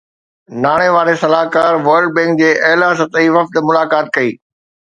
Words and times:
ناڻي 0.63 0.87
واري 0.95 1.13
صلاحڪار 1.23 1.73
سان 1.77 1.85
ورلڊ 1.89 2.09
بينڪ 2.17 2.33
جي 2.41 2.49
اعليٰ 2.73 2.89
سطحي 3.03 3.29
وفد 3.39 3.55
ملاقات 3.71 4.05
ڪئي 4.21 4.31